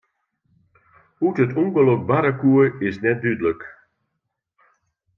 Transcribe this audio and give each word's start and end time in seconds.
Hoe't 1.17 1.41
it 1.43 1.51
ûngelok 1.61 2.01
barre 2.09 2.31
koe, 2.39 2.65
is 2.87 2.95
net 3.03 3.17
dúdlik. 3.23 3.61